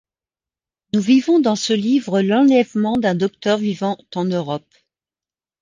[0.93, 4.65] Nous vivons dans ce livre l'enlèvement d'un docteur vivant en Europe.